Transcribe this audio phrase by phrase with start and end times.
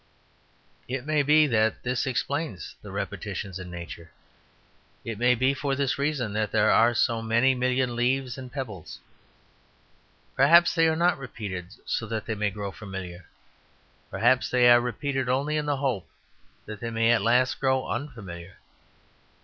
[0.87, 4.09] It may be that this explains the repetitions in Nature,
[5.05, 8.99] it may be for this reason that there are so many million leaves and pebbles.
[10.35, 13.27] Perhaps they are not repeated so that they may grow familiar.
[14.09, 16.09] Perhaps they are repeated only in the hope
[16.65, 18.57] that they may at last grow unfamiliar.